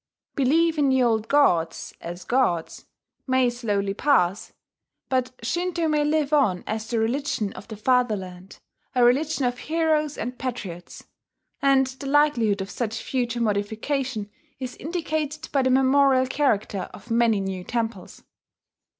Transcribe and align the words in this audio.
Belief 0.33 0.79
in 0.79 0.89
the 0.89 1.03
old 1.03 1.27
gods, 1.27 1.93
as 2.01 2.23
gods, 2.25 2.85
may 3.27 3.51
slowly 3.51 3.93
pass; 3.93 4.51
but 5.09 5.29
Shinto 5.43 5.87
may 5.87 6.03
live 6.03 6.33
on 6.33 6.63
as 6.65 6.87
the 6.87 6.97
Religion 6.97 7.53
of 7.53 7.67
the 7.67 7.75
Fatherland, 7.77 8.57
a 8.95 9.03
religion 9.03 9.45
of 9.45 9.59
heroes 9.59 10.17
and 10.17 10.39
patriots; 10.39 11.03
and 11.61 11.85
the 11.85 12.07
likelihood 12.07 12.61
of 12.61 12.71
such 12.71 13.03
future 13.03 13.39
modification 13.41 14.31
is 14.59 14.75
indicated 14.77 15.47
by 15.51 15.61
the 15.61 15.69
memorial 15.69 16.25
character 16.25 16.89
of 16.95 17.11
many 17.11 17.39
new 17.39 17.63
temples. 17.63 18.23